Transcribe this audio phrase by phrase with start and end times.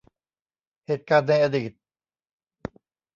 [0.85, 1.71] เหตุการณ์ในอดีต